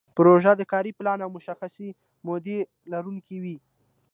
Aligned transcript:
پروژه 0.17 0.51
د 0.57 0.61
کاري 0.71 0.91
پلان 0.97 1.19
او 1.25 1.29
مشخصې 1.37 1.87
مودې 2.25 2.57
لرونکې 2.91 3.37
وي. 3.43 3.57